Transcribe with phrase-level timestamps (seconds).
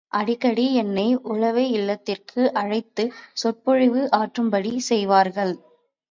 [0.11, 3.03] அடிக்கடி என்னை ஒளவை இல்லத்திற்கு அழைத்து
[3.33, 5.53] சொற்பொழிவு ஆற்றும்படி செய்வார்கள்.